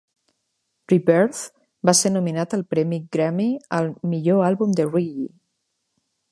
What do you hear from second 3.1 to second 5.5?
Grammy al 'Millor àlbum de reggae'.